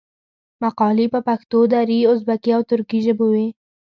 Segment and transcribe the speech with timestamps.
[0.63, 3.47] مقالي په پښتو، دري، ازبکي او ترکي ژبو وې.